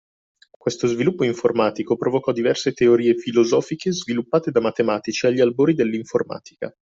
[0.49, 6.73] Questo sviluppo informatico provocò diverse teorie filosofiche sviluppate da matematici agli albori dell'informatica.